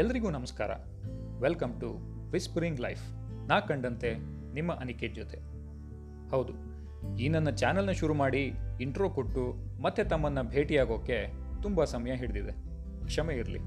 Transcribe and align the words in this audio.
ಎಲ್ರಿಗೂ 0.00 0.30
ನಮಸ್ಕಾರ. 0.30 0.70
Welcome 1.40 1.80
to 1.80 1.88
whispering 2.32 2.80
life 2.80 3.02
ನಾ 3.48 3.60
ಕಂಡಂತೆ 3.60 4.10
ನಿಮ್ಮ 4.54 4.72
ಅನಿಕೆ 4.72 5.08
ಜೊತೆ. 5.08 5.38
ಹೌದು, 6.30 6.52
ಈ 7.16 7.28
ನನ್ನ 7.28 7.50
ಚಾನಲ್ನ 7.50 7.90
ಶುರು 7.90 8.14
ಮಾಡಿ 8.14 8.52
ಇಂಟ್ರೋ 8.80 9.10
ಕೊಟ್ಟು 9.10 9.44
ಮತ್ತೆ 9.82 10.04
ತಮ್ಮನ್ನು 10.04 10.42
ಭೇಟಿಯಾಗೋಕ್ಕೆ 10.42 11.18
ತುಂಬ 11.62 11.84
ಸಮಯ 11.84 12.14
ಹಿಡಿದಿದೆ. 12.14 12.52
ಕ್ಷಮೆ 13.04 13.34
ಇರಲಿ. 13.34 13.60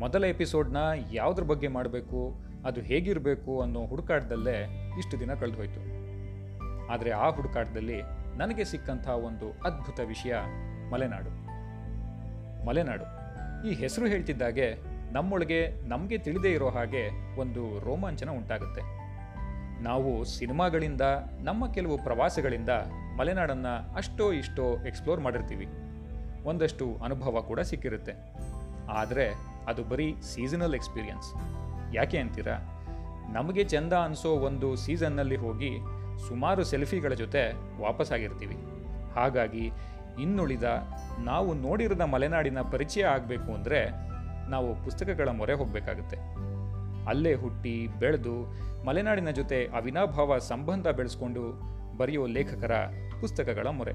ಮೊದಲ 0.00 0.24
ಎಪಿಸೋಡ್ನ 0.24 0.76
ಯಾವುದ್ರ 1.12 1.44
ಬಗ್ಗೆ 1.44 1.68
ಮಾಡಬೇಕು, 1.68 2.20
ಅದು 2.66 2.80
ಹೇಗಿರಬೇಕು 2.80 3.60
ಅನ್ನೋ 3.60 3.86
ಹುಡುಕಾಟದಲ್ಲೇ 3.86 4.58
ಇಷ್ಟು 4.98 5.20
ದಿನ 5.20 5.34
ಕಳೆದೋಯ್ತು 5.34 5.82
ಆದರೆ 6.92 7.10
ಆ 7.10 7.28
ಹುಡುಕಾಟದಲ್ಲಿ 7.30 8.02
ನನಗೆ 8.36 8.64
ಸಿಕ್ಕಂಥ 8.64 9.08
ಒಂದು 9.08 9.50
ಅದ್ಭುತ 9.50 10.00
ವಿಷಯ 10.00 10.34
ಮಲೆನಾಡು. 10.92 11.45
ಮಲೆನಾಡು. 12.66 13.06
ಈ 13.68 13.74
ಹೆಸರು 13.74 14.06
ಹೇಳ್ತಿದ್ದಾಗೆ 14.06 14.96
ನಮ್ಮೊಳಗೆ 15.12 15.88
ನಮಗೆ 15.88 16.18
ತಿಳಿದೇ 16.18 16.52
ಇರೋ 16.52 16.68
ಹಾಗೆ 16.68 17.36
ಒಂದು 17.40 17.84
ರೋಮಾಂಚನ 17.84 18.30
ಉಂಟಾಗುತ್ತೆ. 18.30 18.82
ನಾವು 19.82 20.24
ಸಿನಿಮಾಗಳಿಂದ, 20.24 21.00
ನಮ್ಮ 21.40 21.72
ಕೆಲವು 21.72 21.98
ಪ್ರವಾಸಗಳಿಂದ 21.98 22.68
ಮಲೆನಾಡನ್ನು 23.18 23.94
ಅಷ್ಟೋ 23.94 24.32
ಇಷ್ಟೋ 24.32 24.64
ಎಕ್ಸ್ಪ್ಲೋರ್ 24.86 25.20
ಮಾಡಿರ್ತೀವಿ. 25.20 25.66
ಒಂದಷ್ಟು 26.44 26.96
ಅನುಭವ 27.04 27.40
ಕೂಡ 27.40 27.60
ಸಿಕ್ಕಿರುತ್ತೆ. 27.60 28.12
ಆದರೆ 28.88 29.34
ಅದು 29.68 29.84
ಬರೀ 29.84 30.14
ಸೀಸನಲ್ 30.22 30.74
ಎಕ್ಸ್ಪೀರಿಯನ್ಸ್. 30.74 31.28
ಯಾಕೆ 31.94 32.18
ಅಂತೀರಾ? 32.18 32.56
ನಮಗೆ 33.32 33.64
ಚೆಂದ 33.64 33.92
ಅನಿಸೋ 33.92 34.28
ಒಂದು 34.28 34.76
ಸೀಸನ್ನಲ್ಲಿ 34.76 35.36
ಹೋಗಿ 35.36 35.78
ಸುಮಾರು 36.28 36.64
ಸೆಲ್ಫಿಗಳ 36.64 37.12
ಜೊತೆ 37.12 37.52
ವಾಪಸ್ 37.82 38.12
ಆಗಿರ್ತೀವಿ 38.12 38.56
ಹಾಗಾಗಿ 39.14 39.70
ಇನ್ನುಳಿದ 40.20 40.62
ನಾವು 41.18 41.54
ನೋಡಿರದ 41.54 42.00
ಮಲೆನಾಡಿನ 42.00 42.60
ಪರಿಚಯ 42.60 43.02
ಆಗಬೇಕು 43.02 43.52
ಅಂದರೆ 43.52 43.80
ನಾವು 44.50 44.84
ಪುಸ್ತಕಗಳ 44.84 45.28
ಮೊರೆ 45.28 45.52
ಹೋಗಬೇಕಾಗುತ್ತೆ. 45.52 46.16
ಅಲ್ಲೇ 47.08 47.34
ಹುಟ್ಟಿ, 47.34 47.86
ಬೆಳೆದು, 47.86 48.36
ಮಲೆನಾಡಿನ 48.84 49.30
ಜೊತೆ 49.30 49.64
ಅವಿನಾಭಾವ 49.64 50.38
ಸಂಬಂಧ 50.38 50.88
ಬೆಳೆಸ್ಕೊಂಡು 50.88 51.42
ಬರೆಯೋ 51.96 52.26
ಲೇಖಕರ 52.26 52.72
ಪುಸ್ತಕಗಳ 53.20 53.66
ಮೊರೆ. 53.66 53.94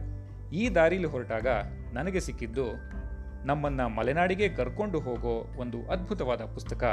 ಈ 0.53 0.69
ದಾರಿಲಿ 0.69 1.08
ಹೊರಟಾಗ 1.08 1.47
ನನಗೆ 1.94 2.19
ಸಿಕ್ಕಿದ್ದು 2.19 2.66
ನಮ್ಮನ್ನು 3.45 3.89
ಮಲೆನಾಡಿಗೆ 3.89 4.50
ಕರ್ಕೊಂಡು 4.50 5.00
ಹೋಗೋ 5.00 5.45
ಒಂದು 5.59 5.91
ಅದ್ಭುತವಾದ 5.91 6.41
ಪುಸ್ತಕ, 6.41 6.83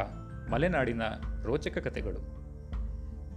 ಮಲೆನಾಡಿನ 0.52 1.02
ರೋಚಕ 1.44 1.78
ಕಥೆಗಳು. 1.78 2.20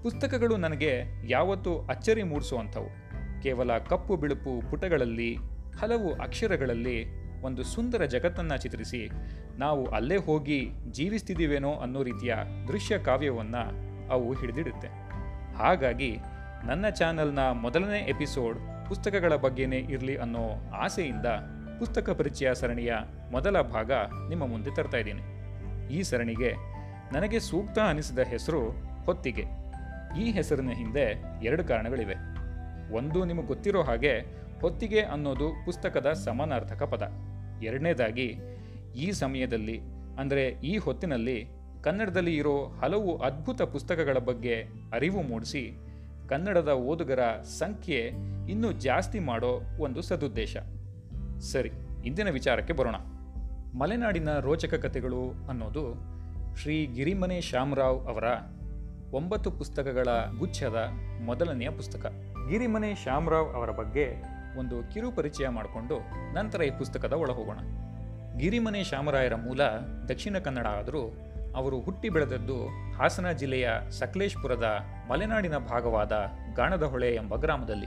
ಪುಸ್ತಕಗಳು 0.03 0.57
ನನಗೆ 0.57 1.21
ಯಾವತ್ತೂ 1.29 1.79
ಅಚ್ಚರಿ 1.89 2.23
ಮೂಡಿಸುವಂಥವು 2.23 2.89
ಕೇವಲ 3.41 3.77
ಕಪ್ಪು, 3.77 4.15
ಬಿಳುಪು 4.15 4.69
ಪುಟಗಳಲ್ಲಿ 4.69 5.37
ಹಲವು 5.79 6.13
ಅಕ್ಷರಗಳಲ್ಲಿ 6.13 7.21
ಒಂದು 7.41 7.63
ಸುಂದರ 7.63 8.05
ಜಗತ್ತನ್ನು 8.05 8.57
ಚಿತ್ರಿಸಿ 8.57 9.09
ನಾವು 9.57 9.85
ಅಲ್ಲೇ 9.85 10.17
ಹೋಗಿ 10.17 10.69
ಜೀವಿಸ್ತಿದ್ದೀವೇನೋ 10.91 11.73
ಅನ್ನೋ 11.73 12.03
ರೀತಿಯ 12.03 12.35
ದೃಶ್ಯ 12.67 12.97
ಕಾವ್ಯವನ್ನು 12.97 13.63
ಅವು 14.09 14.33
ಹಿಡಿದಿಡುತ್ತೆ. 14.33 14.87
ಹಾಗಾಗಿ 15.53 16.17
ನನ್ನ 16.67 16.89
ಚಾನಲ್ನ 16.89 17.39
ಮೊದಲನೇ 17.39 17.99
ಎಪಿಸೋಡ್ 17.99 18.59
ಪುಸ್ತಕಗಳ 18.87 19.35
ಬಗ್ಗೆನೇ 19.35 19.77
ಇರಲಿ 19.77 20.17
ಅನ್ನೋ 20.17 20.71
ಆಸೆಯಿಂದ 20.73 21.25
ಪುಸ್ತಕ 21.79 22.09
ಪರಿಚಯ 22.09 22.53
ಸರಣಿಯ 22.53 22.93
ಮೊದಲ 23.31 23.61
ಭಾಗ 23.61 23.91
ನಿಮ್ಮ 24.29 24.47
ಮುಂದೆ 24.47 24.75
ತರ್ತಾ 24.75 24.97
ಇದ್ದೀನಿ. 24.97 25.21
ಈ 25.93 26.01
ಸರಣಿಗೆ 26.01 26.53
ನನಗೆ 27.13 27.39
ಸೂಕ್ತ 27.39 27.79
ಅನಿಸಿದ 27.79 28.19
ಹೆಸರು 28.19 28.69
ಹೊತ್ತಿಗೆ. 29.05 29.45
ಈ 30.21 30.31
ಹೆಸರಿನ 30.31 30.69
ಹಿಂದೆ 30.69 31.23
ಎರಡು 31.43 31.63
ಕಾರಣಗಳಿವೆ. 31.63 32.15
ಒಂದು 32.95 33.25
ನಿಮಗೆ 33.25 33.47
ಗೊತ್ತಿರೋ 33.47 33.81
ಹಾಗೆ 33.81 34.41
ಹೊತ್ತಿಗೆ 34.61 35.01
ಅನ್ನೋದು 35.01 35.65
ಪುಸ್ತಕದ 35.65 36.13
ಸಮಾನಾರ್ಥಕ 36.13 36.83
ಪದ. 36.83 37.11
ಎರಡನೇದಾಗಿ, 37.63 38.35
ಈ 38.95 39.11
ಸಮಯದಲ್ಲಿ, 39.11 39.81
ಅಂದರೆ 40.19 40.47
ಈ 40.47 40.77
ಹೊತ್ತಿನಲ್ಲಿ, 40.77 41.47
ಕನ್ನಡದಲ್ಲಿ 41.83 42.37
ಇರೋ 42.37 42.63
ಹಲವು 42.63 43.17
ಅದ್ಭುತ 43.17 43.61
ಪುಸ್ತಕಗಳ 43.61 44.17
ಬಗ್ಗೆ 44.17 44.63
ಅರಿವು 44.93 45.21
ಮೂಡಿಸಿ, 45.21 45.77
ಕನ್ನಡದ 46.29 46.69
ಓದುಗರ 46.69 47.19
ಸಂಖ್ಯೆ 47.59 48.11
ಇನ್ನೂ 48.49 48.71
ಜಾಸ್ತಿ 48.71 49.19
ಮಾಡೋ 49.19 49.61
ಒಂದು 49.79 50.01
ಸದುದ್ದೇಶ. 50.01 50.57
ಸರಿ, 51.39 51.71
ಇಂದಿನ 52.05 52.29
ವಿಚಾರಕ್ಕೆ 52.29 52.73
ಬರೋಣ. 52.73 52.95
ಮಲೆನಾಡಿನ 53.77 54.39
ರೋಚಕ 54.39 54.73
ಕಥೆಗಳು 54.73 55.47
ಅನ್ನೋದು 55.49 56.11
ಶ್ರೀ 56.55 56.85
ಗಿರಿಮನೆ 56.85 57.41
ಶ್ಯಾಮರಾವ್ 57.41 58.07
ಅವರ 58.07 58.23
ಒಂಬತ್ತು 59.13 59.51
ಪುಸ್ತಕಗಳ 59.51 60.07
ಗುಚ್ಛದ 60.37 60.89
ಮೊದಲನೆಯ 61.25 61.69
ಪುಸ್ತಕ. 61.69 62.05
ಗಿರಿಮನೆ 62.49 62.95
ಶ್ಯಾಮರಾವ್ 62.95 63.53
ಅವರ 63.55 63.69
ಬಗ್ಗೆ 63.69 64.40
ಒಂದು 64.57 64.91
ಕಿರು 64.93 65.11
ಪರಿಚಯ 65.11 65.47
ಮಾಡಿಕೊಂಡು 65.49 65.95
ನಂತರ 66.33 66.61
ಈ 66.61 66.69
ಪುಸ್ತಕದ 66.69 67.13
ಒಳ 67.13 67.31
ಹೋಗೋಣ 67.31 67.59
ಗಿರಿಮನೆ 68.37 68.83
ಶಾಮರಾಯರ 68.83 69.35
ಮೂಲ 69.35 69.63
ದಕ್ಷಿಣ 70.07 70.37
ಕನ್ನಡ 70.37 70.67
ಆದರೂ 70.67 71.13
ಅವರು 71.55 71.79
ಹುಟ್ಟಿ 71.79 72.09
ಬೆಳೆದದ್ದು 72.09 72.67
ಹಾಸನ 72.97 73.31
ಜಿಲ್ಲೆಯ 73.31 73.69
ಸಕಲೇಶ್ಪುರದ 73.91 74.79
ಮಲೆನಾಡಿನ 75.09 75.57
ಭಾಗವಾದ 75.57 76.27
ಗಾಣದಹೊಳೆ 76.55 77.15
ಎಂಬ 77.15 77.35
ಗ್ರಾಮದಲ್ಲಿ. 77.35 77.85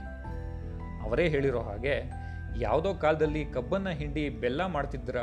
ಅವರೇ 1.03 1.29
ಹೇಳಿರೋ 1.29 1.61
ಹಾಗೆ 1.61 2.11
ಯಾವುದೋ 2.59 2.93
ಕಾಲದಲ್ಲಿ 2.93 3.45
ಕಬ್ಬನ್ನ 3.45 3.89
ಹಿಂಡಿ 3.89 4.29
ಬೆಲ್ಲ 4.29 4.65
ಮಾಡ್ತಿದ್ದರ 4.65 5.15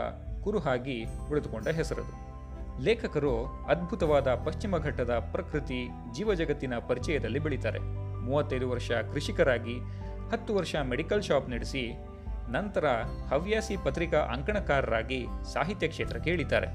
ಕುರುಹಾಗಿ 0.44 1.04
ಉಳಿದುಕೊಂಡ 1.30 1.68
ಹೆಸರದು. 1.68 2.32
ಲೇಖಕರು 2.84 3.44
ಅದ್ಭುತವಾದ 3.44 4.34
ಪಶ್ಚಿಮ 4.34 4.76
ಘಟ್ಟದ 4.76 5.10
ಪ್ರಕೃತಿ 5.10 5.88
ಜೀವಜಗತ್ತಿನ 6.12 6.78
ಪರಿಚಯದಲ್ಲಿ 6.78 7.38
ಬೆಳೀತಾರೆ. 7.38 7.78
ಮೂವತ್ತೈದು 8.20 8.70
ವರ್ಷ 8.70 8.90
ಕೃಷಿಕರಾಗಿ 8.90 9.76
ಹತ್ತು 10.32 10.54
ವರ್ಷ 10.54 10.76
ಮೆಡಿಕಲ್ 10.82 11.22
ಶಾಪ್ 11.22 11.50
ನಡೆಸಿ 11.50 11.92
ನಂತರ 12.48 12.84
ಹವ್ಯಾಸಿ 13.30 13.76
ಪತ್ರಿಕಾ 13.84 14.18
ಅಂಕಣಕಾರರಾಗಿ 14.18 15.26
ಸಾಹಿತ್ಯ 15.52 15.88
ಕ್ಷೇತ್ರಕ್ಕೆ 15.88 16.30
ಇಳಿತಾರೆ. 16.30 16.66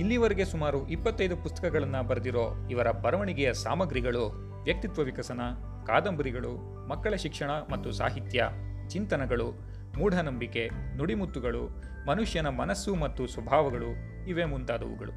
ಇಲ್ಲಿವರೆಗೆ 0.00 0.44
ಸುಮಾರು 0.44 0.88
ಇಪ್ಪತ್ತೈದು 0.88 1.36
ಪುಸ್ತಕಗಳನ್ನು 1.36 2.08
ಬರೆದಿರೋ 2.08 2.68
ಇವರ 2.70 2.90
ಬರವಣಿಗೆಯ 2.90 3.52
ಸಾಮಗ್ರಿಗಳು 3.54 4.24
ವ್ಯಕ್ತಿತ್ವ 4.62 5.02
ವಿಕಸನ, 5.02 5.40
ಕಾದಂಬರಿಗಳು, 5.86 6.52
ಮಕ್ಕಳ 6.88 7.14
ಶಿಕ್ಷಣ 7.14 7.50
ಮತ್ತು 7.50 7.92
ಸಾಹಿತ್ಯ, 7.92 8.44
ಚಿಂತನಗಳು, 8.88 9.50
ಮೂಢನಂಬಿಕೆ, 9.98 10.70
ನುಡಿಮುತ್ತುಗಳು, 10.96 11.68
ಮನುಷ್ಯನ 12.06 12.48
ಮನಸ್ಸು 12.48 12.94
ಮತ್ತು 12.94 13.26
ಸ್ವಭಾವಗಳು, 13.26 13.90
ಇವೆ 14.28 14.44
ಮುಂತಾದವುಗಳು. 14.44 15.12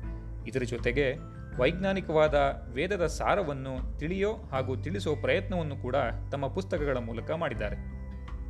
ಇದರ 0.46 0.60
ಜೊತೆಗೆ 0.60 1.14
ವೈಜ್ಞಾನಿಕವಾದ 1.60 2.64
ವೇದದ 2.74 3.06
ಸಾರವನ್ನು 3.06 4.00
ತಿಳಿಯೋ 4.00 4.34
ಹಾಗೂ 4.34 4.76
ತಿಳಿಸೋ 4.76 5.16
ಪ್ರಯತ್ನವನ್ನು 5.16 5.76
ಕೂಡ 5.76 5.96
ತಮ್ಮ 6.32 6.48
ಪುಸ್ತಕಗಳ 6.48 6.98
ಮೂಲಕ 6.98 7.32
ಮಾಡಿದ್ದಾರೆ. 7.32 7.76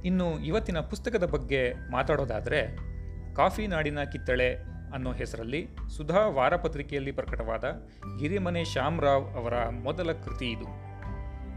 ಇನ್ನು 0.06 0.40
ಇವತ್ತಿನ 0.40 0.80
ಪುಸ್ತಕದ 0.80 1.24
ಬಗ್ಗೆ 1.24 1.91
ಮಾತಾಡೋದಾದರೆ, 1.91 2.78
ಕಾಫಿ 3.36 3.68
ನಾಡಿನ 3.68 4.03
ಕಿತ್ತಳೆ 4.03 4.56
ಅನ್ನೋ 4.94 5.12
ಹೆಸರಲ್ಲಿ 5.12 5.68
ಸುಧಾ 5.97 6.28
ವಾರಪತ್ರಿಕೆಯಲ್ಲಿ 6.28 7.12
ಪ್ರಕಟವಾದ 7.12 7.64
ಗಿರಿಮನೆ 8.19 8.66
ಶ್ಯಾಮರಾವ್ 8.66 9.35
ಅವರ 9.35 9.70
ಮೊದಲ 9.70 10.12
ಕೃತಿ 10.12 10.46
ಇದು. 10.46 10.66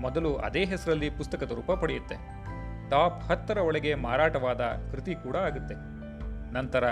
ಮೊದಲು 0.00 0.36
ಅದೇ 0.36 0.64
ಹೆಸರಲ್ಲಿ 0.64 1.10
ಪುಸ್ತಕದ 1.10 1.50
ರೂಪ 1.50 1.72
ಪಡೆಯುತ್ತೆ. 1.72 2.14
ಟಾಪ್ 2.90 3.22
ಹತ್ತರ 3.24 3.58
ಒಳಗೆ 3.58 3.94
ಮಾರಾಟವಾದ 3.94 4.60
ಕೃತಿ 4.60 5.14
ಕೂಡ 5.14 5.36
ಆಗುತ್ತೆ. 5.36 5.74
ನಂತರ 6.52 6.84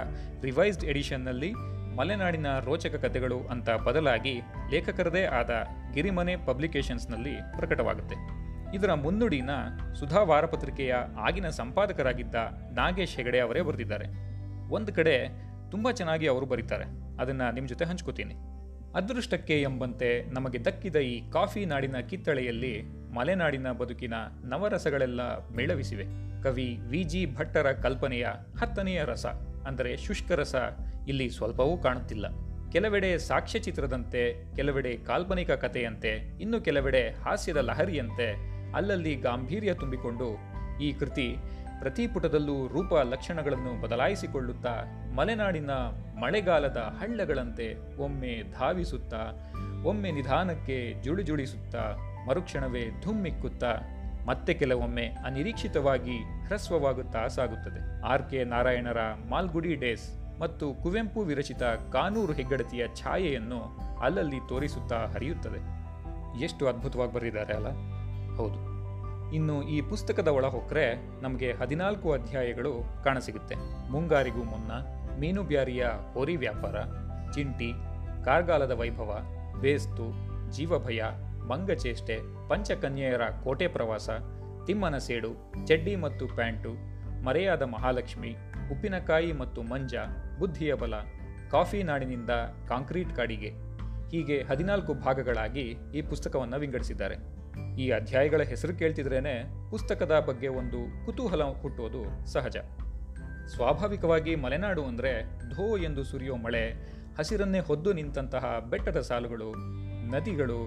ರಿವೈಸ್ಡ್ 0.43 0.85
ಎಡಿಷನ್ನಲ್ಲಿ 0.85 1.53
ಮಲೆನಾಡಿನ 1.97 2.47
ರೋಚಕ 2.59 2.95
ಕಥೆಗಳು 2.95 3.39
ಅಂತ 3.41 3.71
ಬದಲಾಗಿ 3.71 4.41
ಲೇಖಕರದೇ 4.71 5.25
ಆದ 5.25 5.51
ಗಿರಿಮನೆ 5.93 6.37
ಪಬ್ಲಿಕೇಶನ್ಸ್ನಲ್ಲಿ 6.37 7.35
ಪ್ರಕಟವಾಗುತ್ತೆ. 7.57 8.17
ಇದರ 8.77 8.95
ಮುನ್ನುಡಿನ 8.95 9.51
ಸುಧಾ 9.95 10.23
ವಾರಪತ್ರಿಕೆಯ 10.23 10.95
ಆಗಿನ 11.21 11.49
ಸಂಪಾದಕರಾಗಿದ್ದ 11.49 12.35
ನಾಗೇಶ್ 12.73 13.17
ಹೆಗಡೆ 13.17 13.41
ಅವರೇ 13.41 13.61
ಬರೆದಿದ್ದಾರೆ. 13.61 14.07
ಒಂದು 14.69 14.93
ಕಡೆ 14.93 15.29
ತುಂಬ 15.71 15.91
ಚೆನ್ನಾಗಿ 15.91 16.27
ಅವರು 16.27 16.47
ಬರೀತಾರೆ. 16.47 16.85
ಅದನ್ನು 17.21 17.55
ನಿಮ್ಮ 17.55 17.69
ಜೊತೆ 17.69 17.85
ಹಂಚ್ಕೋತೀನಿ. 17.85 18.35
ಅದೃಷ್ಟಕ್ಕೆ 18.97 19.63
ಎಂಬಂತೆ 19.63 20.25
ನಮಗೆ 20.25 20.65
ದಕ್ಕಿದ 20.65 20.97
ಈ 20.97 21.31
ಕಾಫಿ 21.31 21.65
ನಾಡಿನ 21.65 21.97
ಕಿತ್ತಳೆಯಲ್ಲಿ 21.97 22.83
ಮಲೆನಾಡಿನ 23.15 23.73
ಬದುಕಿನ 23.73 24.15
ನವರಸಗಳೆಲ್ಲ 24.45 25.21
ಮೇಳವಿಸಿವೆ. 25.57 26.05
ಕವಿ 26.43 26.79
ವಿ 26.89 27.03
ಜಿ 27.03 27.35
ಭಟ್ಟರ 27.37 27.73
ಕಲ್ಪನೆಯ 27.73 28.27
ಹತ್ತನೆಯ 28.61 29.05
ರಸ. 29.05 29.27
ಅಂದರೆ 29.67 29.91
ಶುಷ್ಕರಸ 29.97 30.55
ಇಲ್ಲಿ 31.09 31.27
ಸ್ವಲ್ಪವೂ 31.31 31.75
ಕಾಣುತ್ತಿಲ್ಲ. 31.79 32.27
ಕೆಲವೆಡೆ 32.75 33.11
ಸಾಕ್ಷ್ಯಚಿತ್ರದಂತೆ 33.29 34.23
ಕೆಲವೆಡೆ 34.57 34.93
ಕಾಲ್ಪನಿಕ 35.09 35.51
ಕಥೆಯಂತೆ, 35.65 36.13
ಇನ್ನು 36.41 36.59
ಕೆಲವೆಡೆ 36.61 37.03
ಹಾಸ್ಯದ 37.25 37.61
ಲಹರಿಯಂತೆ 37.69 38.29
ಅಲ್ಲಲ್ಲಿ 38.77 39.13
ಗಾಂಭೀರ್ಯ 39.27 39.75
ತುಂಬಿಕೊಂಡು 39.75 40.29
ಈ 40.87 40.89
ಕೃತಿ 40.93 41.29
ಪ್ರತಿ 41.81 42.05
ಪುಟದಲ್ಲೂ 42.07 42.57
ರೂಪ 42.67 42.93
ಲಕ್ಷಣಗಳನ್ನು 43.13 43.73
ಬದಲಾಯಿಸಿಕೊಳ್ಳುತ್ತಾ, 43.83 44.75
ಮಲೆನಾಡಿನ 45.17 45.73
ಮಳೆಗಾಲದ 46.23 46.81
ಹಳ್ಳಗಳಂತೆ 46.99 47.67
ಒಮ್ಮೆ 47.99 48.35
ಧಾವಿಸುತ್ತಾ, 48.59 49.23
ಒಮ್ಮೆ 49.91 50.11
ನಿಧಾನಕ್ಕೆ 50.11 50.79
ಜುಳುಜುಳಿಸುತ್ತಾ, 51.03 51.85
ಮರುಕ್ಷಣವೇ 52.29 52.85
ಧುಮ್ಮಿಕ್ಕುತ್ತಾ 53.05 53.73
ಮತ್ತೆ 54.27 54.55
ಕೆಲವೊಮ್ಮೆ 54.55 55.07
ಅನಿರೀಕ್ಷಿತವಾಗಿ 55.07 56.19
ಹ್ರಸ್ವವಾಗುತ್ತಾ 56.47 57.27
ಸಾಗುತ್ತದೆ. 57.27 58.03
ಆರ್ 58.07 58.31
ಕೆ 58.31 58.45
ನಾರಾಯಣರ 58.45 58.99
ಮಾಲ್ಗುಡಿ 59.29 59.75
ಡೇಸ್ 59.75 60.39
ಮತ್ತು 60.41 60.75
ಕುವೆಂಪು 60.75 61.21
ವಿರಚಿತ 61.21 61.63
ಕಾನೂರು 61.93 62.33
ಹೆಗ್ಗಡತಿಯ 62.33 62.87
ಛಾಯೆಯನ್ನು 62.95 63.79
ಅಲ್ಲಲ್ಲಿ 64.01 64.49
ತೋರಿಸುತ್ತಾ 64.49 65.07
ಹರಿಯುತ್ತದೆ. 65.07 65.85
ಎಷ್ಟು 66.43 66.69
ಅದ್ಭುತವಾಗಿ 66.69 67.13
ಬರೆದಿದ್ದಾರೆ 67.13 67.55
ಅಲ್ಲ? 67.55 67.69
ಹೌದು. 68.37 68.75
ಇನ್ನು 69.35 69.63
ಈ 69.63 69.81
ಪುಸ್ತಕದ 69.81 70.29
ಒಳ 70.29 70.47
ಹೊಕ್ಕರೆ 70.47 70.95
ನಮಗೆ 71.23 71.53
ಹದಿನಾಲ್ಕು 71.53 72.13
ಅಧ್ಯಾಯಗಳು 72.13 72.73
ಕಾಣಸಿಗುತ್ತೆ. 73.05 73.55
ಮುಂಗಾರಿಗೂ 73.91 74.43
ಮುನ್ನ 74.43 74.73
ಮೀನುಬ್ಯಾರಿಯ 75.21 75.87
ಹೋರಿ 76.15 76.37
ವ್ಯಾಪಾರ, 76.37 76.81
ಚಿಂಟಿ, 77.33 77.73
ಕಾರ್ಗಾಲದ 78.25 78.71
ವೈಭವ, 78.71 79.19
ಬೇಸ್ತು, 79.61 80.35
ಜೀವಭಯ 80.53 81.03
ಮಂಗಚೇಷ್ಟೆ, 81.49 82.49
ಪಂಚಕನ್ಯೆಯರ 82.49 83.23
ಕೋಟೆ 83.45 83.69
ಪ್ರವಾಸ 83.69 84.11
ತಿಮ್ಮನ 84.67 84.99
ಸೇಡು 84.99 85.31
ಚಡ್ಡಿ 85.67 85.97
ಮತ್ತು 85.97 86.27
ಪ್ಯಾಂಟು, 86.27 86.73
ಮರೆಯಾದ 87.25 87.63
ಮಹಾಲಕ್ಷ್ಮಿ, 87.63 88.33
ಉಪ್ಪಿನಕಾಯಿ 88.73 89.33
ಮತ್ತು 89.33 89.63
ಮಂಜ, 89.63 89.95
ಬುದ್ಧಿಯ 90.39 90.75
ಬಲ, 90.75 90.95
ಕಾಫಿ 91.51 91.83
ನಾಡಿನಿಂದ 91.83 92.31
ಕಾಂಕ್ರೀಟ್ 92.69 93.17
ಕಾಡಿಗೆ. 93.17 93.51
ಹೀಗೆ 94.11 94.43
ಹದಿನಾಲ್ಕು 94.43 94.95
ಭಾಗಗಳಾಗಿ 94.95 95.77
ಈ 95.95 96.03
ಪುಸ್ತಕವನ್ನು 96.03 96.59
ವಿಂಗಡಿಸಿದ್ದಾರೆ. 96.59 97.17
ಈ 97.77 97.91
ಅಧ್ಯಾಯಗಳ 97.91 98.43
ಹೆಸರು 98.43 98.75
ಕೇಳ್ತಿದ್ರೇನೆ 98.75 99.35
ಪುಸ್ತಕದ 99.71 100.25
ಬಗ್ಗೆ 100.27 100.49
ಒಂದು 100.49 101.07
ಕುತೂಹಲ 101.07 101.43
ಹುಟ್ಟೋದು 101.43 102.27
ಸಹಜ. 102.27 102.57
ಸ್ವಾಭಾವಿಕವಾಗಿ 103.47 104.35
ಮಲೆನಾಡು 104.35 104.85
ಅಂದರೆ 104.85 105.13
ಧೋ 105.55 105.77
ಎಂದು 105.77 106.05
ಸುರಿಯೋ 106.05 106.37
ಮಳೆ, 106.37 106.71
ಹಸಿರನ್ನೇ 107.19 107.59
ಹೊದ್ದು 107.59 107.93
ನಿಂತಹ 107.93 108.59
ಬೆಟ್ಟದ 108.71 109.01
ಸಾಲುಗಳು, 109.01 109.55
ನದಿಗಳು 110.13 110.59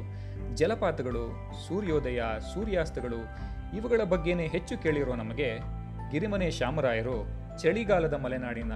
ಜಲಪಾತಗಳು, 0.58 1.52
ಸೂರ್ಯೋದಯ, 1.68 2.22
ಸೂರ್ಯಾಸ್ತಗಳು, 2.54 3.20
ಇವುಗಳ 3.78 4.02
ಬಗ್ಗೆನೇ 4.04 4.48
ಹೆಚ್ಚು 4.48 4.78
ಕೇಳಿರೋ 4.78 5.16
ನಮಗೆ 5.16 5.60
ಗಿರಿಮನೆ 6.12 6.52
ಶ್ಯಾಮರಾಯರು 6.52 7.28
ಚಳಿಗಾಲದ 7.62 8.14
ಮಲೆನಾಡಿನ 8.14 8.72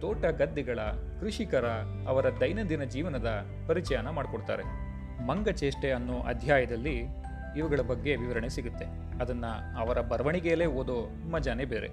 ತೋಟ 0.00 0.24
ಗದ್ದೆಗಳ 0.24 0.78
ಕೃಷಿಕರ 1.20 1.66
ಅವರ 2.08 2.26
ದೈನಂದಿನ 2.40 2.84
ಜೀವನದ 2.84 3.46
ಪರಿಚಯನ 3.68 4.08
ಮಾಡಿಕೊಡ್ತಾರೆ. 4.10 4.62
ಮಂಗಚೇಷ್ಟೆ 5.26 5.90
ಅನ್ನೋ 5.90 6.20
ಅಧ್ಯಾಯದಲ್ಲಿ 6.20 7.02
ಇವುಗಳ 7.56 7.80
ಬಗ್ಗೆ 7.80 8.16
ವಿವರಣೆ 8.16 8.48
ಸಿಗುತ್ತೆ. 8.48 8.84
ಅದನ್ನ 9.22 9.46
ಅವರ 9.78 10.00
ಬರವಣಿಗೆಯಲ್ಲೇ 10.00 10.66
ಓದೋ 10.66 11.10
ಮಜಾನೇ 11.30 11.64
ಬೇರೆ. 11.64 11.88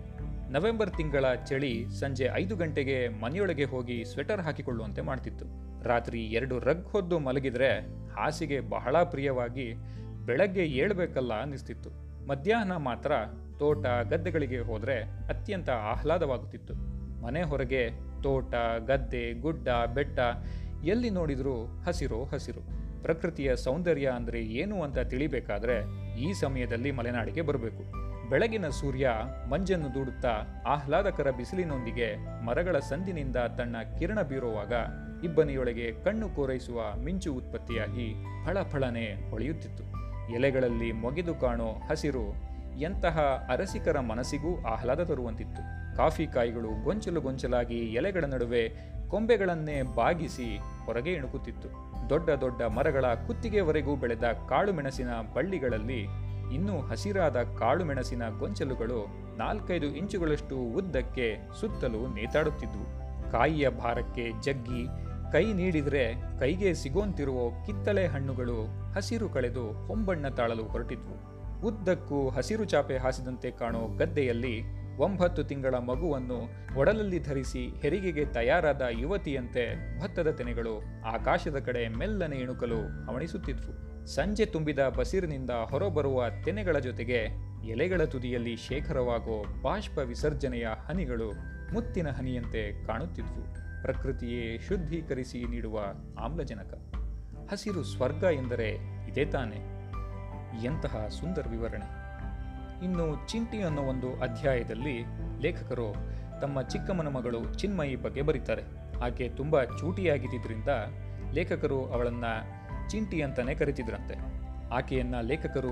ನವೆಂಬರ್ 0.51 0.91
ತಿಂಗಳ 0.91 1.33
ಚಳಿ 1.33 1.85
ಸಂಜೆ 1.99 2.29
ಐದು 2.33 2.55
ಗಂಟೆಗೆ 2.55 3.07
ಮನೆಯೊಳಗೆ 3.21 3.63
ಹೋಗಿ 3.63 4.05
ಸ್ವೆಟರ್ 4.05 4.41
ಹಾಕಿಕೊಳ್ಳುವಂತೆ 4.41 5.01
ಮಾಡ್ತಿತ್ತು. 5.01 5.68
ರಾತ್ರಿ 5.83 6.21
ಎರಡು 6.21 6.59
ರಗ್ 6.59 6.85
ಹೊದ್ದು 6.85 7.19
ಮಲಗಿದ್ರೆ 7.19 7.79
ಹಾಸಿಗೆ 8.09 8.59
ಬಹಳ 8.59 9.03
ಪ್ರಿಯವಾಗಿ 9.03 9.73
ಬೆಳಗ್ಗೆ 10.25 10.65
ಏಳ್ಬೇಕಲ್ಲ 10.65 11.41
ಅನ್ನಿಸ್ತಿತ್ತು. 11.41 11.89
ಮಧ್ಯಾಹ್ನ 12.27 12.75
ಮಾತ್ರ 12.75 13.11
ತೋಟ 13.59 13.85
ಗದ್ದೆಗಳಿಗೆ 14.09 14.59
ಹೋದರೆ 14.59 15.01
ಅತ್ಯಂತ 15.01 15.69
ಆಹ್ಲಾದವಾಗುತ್ತಿತ್ತು. 15.69 16.73
ಮನೆ 17.21 17.41
ಹೊರಗೆ 17.41 17.89
ತೋಟ, 18.23 18.53
ಗದ್ದೆ, 18.85 19.41
ಗುಡ್ಡ, 19.41 19.67
ಬೆಟ್ಟ 19.93 20.19
ಎಲ್ಲಿ 20.85 21.09
ನೋಡಿದ್ರೂ 21.09 21.65
ಹಸಿರು 21.65 22.25
ಹಸಿರು. 22.25 22.59
ಪ್ರಕೃತಿಯ 23.03 23.55
ಸೌಂದರ್ಯ 23.55 24.07
ಅಂದ್ರೆ 24.07 24.41
ಏನು 24.41 24.83
ಅಂತ 24.83 24.99
ತಿಳಿಬೇಕಾದ್ರೆ 24.99 25.75
ಈ 26.19 26.33
ಸಮಯದಲ್ಲಿ 26.33 26.91
ಮಲೆನಾಡಿಗೆ 26.91 27.41
ಬರಬೇಕು. 27.41 28.09
ಬೆಳಗಿನ 28.29 28.69
ಸೂರ್ಯ 28.69 29.11
ಮಂಜನ್ನು 29.49 29.93
ದೂಡುತ್ತಾ 29.93 30.63
ಆಹ್ಲಾದಕರ 30.67 31.31
ಬಿಸಿಲಿನೊಂದಿಗೆ 31.31 32.15
ಮರಗಳ 32.45 32.79
ಸಂದಿನಿಂದ 32.79 33.35
ತನ್ನ 33.35 33.75
ಕಿರಣ 33.99 34.21
ಬೀರುವಾಗ 34.21 34.73
ಇಬ್ಬನಿಯೊಳಗೆ 35.23 35.91
ಕಣ್ಣು 35.91 36.29
ಕೋರೈಸುವ 36.29 36.95
ಮಿಂಚು 37.03 37.33
ಉತ್ಪತ್ತಿಯಾಗಿ 37.33 38.13
ಫಳಫಳನೆ 38.45 39.29
ಹೊಳೆಯುತ್ತಿತ್ತು. 39.29 39.83
ಎಲೆಗಳಲ್ಲಿ 40.33 40.91
ಮೊಗೆದು 40.91 41.35
ಕಾಣೋ 41.35 41.67
ಹಸಿರು 41.89 42.25
ಎಂತಹ 42.79 43.19
ಅರಸಿಕರ 43.49 43.99
ಮನಸ್ಸಿಗೂ 43.99 44.65
ಆಹ್ಲಾದ 44.65 45.03
ತರುವಂತಿತ್ತು. 45.03 45.61
ಕಾಫಿ 45.97 46.27
ಕಾಯಿಗಳು 46.27 46.83
ಗೊಂಚಲು 46.83 47.21
ಗೊಂಚಲಾಗಿ 47.21 47.77
ಎಲೆಗಳ 47.77 48.25
ನಡುವೆ 48.25 48.69
ಕೊಂಬೆಗಳನ್ನೇ 49.09 49.81
ಬಾಗಿಸಿ 49.81 50.57
ಹೊರಗೆ 50.85 51.11
ಇಣುಕುತ್ತಿತ್ತು 51.11 51.69
ದೊಡ್ಡ 52.09 52.29
ದೊಡ್ಡ 52.29 52.61
ಮರಗಳ 52.61 53.05
ಕುತ್ತಿಗೆವರೆಗೂ 53.27 53.95
ಬೆಳೆದ 53.95 54.23
ಕಾಳು 54.49 54.73
ಮೆಣಸಿನ 54.73 55.09
ಬಳ್ಳಿಗಳಲ್ಲಿ 55.35 56.01
ಇನ್ನೂ 56.55 56.79
ಹಸಿರಾದ 56.79 57.37
ಕಾಳು 57.37 57.85
ಮೆಣಸಿನ 57.85 58.29
ಗೊಂಚಲುಗಳು 58.39 58.99
ನಾಲ್ಕೈದು 59.37 59.85
ಇಂಚುಗಳಷ್ಟು 59.85 60.57
ಉದ್ದಕ್ಕೆ 60.77 61.51
ಸುತ್ತಲೂ 61.59 62.07
ನೇತಾಡುತ್ತಿದ್ದವು 62.07 62.87
ಕಾಯಿಯ 63.31 63.69
ಭಾರಕ್ಕೆ 63.69 64.31
ಜಗ್ಗಿ 64.41 65.08
ಕೈ 65.31 65.53
ನೀಡಿದರೆ 65.53 66.13
ಕೈಗೆ 66.39 66.73
ಸಿಗೋಂತಿರುವ 66.73 67.65
ಕಿತ್ತಳೆ 67.65 68.07
ಹಣ್ಣುಗಳು 68.07 68.57
ಹಸಿರು 68.91 69.29
ಕಳೆದು 69.29 69.71
ಹೊಂಬಣ್ಣ 69.87 70.27
ತಾಳಲು 70.27 70.63
ಹೊರಟಿದ್ವು. 70.63 71.15
ಉದ್ದಕ್ಕೂ 71.67 72.29
ಹಸಿರು 72.29 72.65
ಚಾಪೆ 72.65 72.97
ಹಾಸಿದಂತೆ 72.97 73.51
ಕಾಣೋ 73.51 73.87
ಗದ್ದೆಯಲ್ಲಿ 73.97 74.79
ಒಂಬತ್ತು 74.97 75.43
ತಿಂಗಳ 75.43 75.75
ಮಗುವನ್ನು 75.75 76.39
ಒಡಲಲ್ಲಿ 76.79 77.19
ಧರಿಸಿ 77.19 77.67
ಹೆರಿಗೆಗೆ 77.81 78.25
ತಯಾರಾದ 78.25 78.81
ಯುವತಿಯಂತೆ 78.91 79.63
ಭತ್ತದ 79.99 80.27
ತೆನೆಗಳು 80.27 80.81
ಆಕಾಶದ 81.05 81.59
ಕಡೆ 81.59 81.87
ಮೆಲ್ಲನೆ 81.87 82.35
ಇಣುಕಲು 82.35 82.79
ಹವಣಿಸುತ್ತಿದ್ವು 83.05 84.05
ಸಂಜೆ 84.05 84.45
ತುಂಬಿದ 84.45 84.79
ಬಸಿರಿನಿಂದ 84.79 85.49
ಹೊರಬರುವ 85.49 86.25
ತೆನೆಗಳ 86.45 86.77
ಜೊತೆಗೆ 86.79 87.19
ಎಲೆಗಳ 87.67 88.03
ತುದಿಯಲ್ಲಿ 88.03 88.55
ಶೇಖರವಾಗೋ 88.55 89.45
ಬಾಷ್ಪ 89.61 89.97
ವಿಸರ್ಜನೆಯ 89.97 90.67
ಹನಿಗಳು 90.87 91.31
ಮುತ್ತಿನ 91.73 92.07
ಹನಿಯಂತೆ 92.09 92.85
ಕಾಣುತ್ತಿದ್ವು. 92.85 93.68
ಪ್ರಕೃತಿಯೇ 93.81 94.59
ಶುದ್ಧೀಕರಿಸಿ 94.59 95.43
ನೀಡುವ 95.43 95.79
ಆಮ್ಲಜನಕ. 96.19 96.73
ಹಸಿರು 97.51 97.83
ಸ್ವರ್ಗ 97.83 98.23
ಎಂದರೆ 98.23 98.69
ಇದೇ 99.09 99.25
ತಾನೆ. 99.25 99.55
ಎಂತಹ 100.63 101.07
ಸುಂದರ 101.07 101.45
ವಿವರಣೆ. 101.49 102.09
ಇನ್ನು 102.85 103.27
ಚಿಂಟಿ 103.27 103.61
ಅನ್ನೋ 103.61 103.81
ಒಂದು 103.81 104.19
ಅಧ್ಯಾಯದಲ್ಲಿ 104.19 105.03
ಲೇಖಕರು 105.41 105.93
ತಮ್ಮ 106.41 106.61
ಚಿಕ್ಕಮ್ಮನ 106.61 107.07
ಮಗಳು 107.07 107.53
ಚಿನ್ಮಯಿ 107.53 107.95
ಬಗ್ಗೆ 107.95 108.21
ಬರೀತಾರೆ. 108.21 108.63
ಆಕೆ 109.03 109.29
ತುಂಬ 109.29 109.63
ಚೂಟಿಯಾಗಿದ್ದರಿಂದ 109.63 110.69
ಲೇಖಕರು 111.31 111.85
ಅವಳನ್ನ 111.85 112.25
ಚಿಂಟಿ 112.87 113.21
ಅಂತಾನೆ 113.21 113.55
ಕರಿತಿದ್ರಂತೆ. 113.55 114.15
ಆಕೆಯನ್ನ 114.69 115.19
ಲೇಖಕರು 115.21 115.71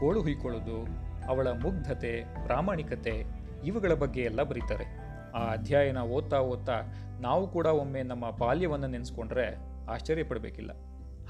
ಗೋಳು 0.00 0.22
ಹುಯ್ಕೊಳ್ಳೋದು, 0.22 0.86
ಅವಳ 1.28 1.48
ಮುಗ್ಧತೆ, 1.48 2.24
ಪ್ರಾಮಾಣಿಕತೆ 2.46 3.24
ಇವುಗಳ 3.64 3.94
ಬಗ್ಗೆ 3.94 4.20
ಎಲ್ಲ 4.20 4.42
ಬರೀತಾರೆ. 4.42 5.05
ಆ 5.36 5.52
ಅಧ್ಯಾಯನ 5.52 5.98
ಓದ್ತಾ 5.98 6.38
ಓದ್ತಾ 6.40 6.76
ನಾವು 7.20 7.48
ಕೂಡ 7.48 7.66
ಒಮ್ಮೆ 7.66 8.02
ನಮ್ಮ 8.02 8.30
ಬಾಲ್ಯವನ್ನು 8.30 8.86
ನೆನೆಸ್ಕೊಂಡ್ರೆ 8.86 9.46
ಆಶ್ಚರ್ಯಪಡಬೇಕಿಲ್ಲ. 9.90 10.70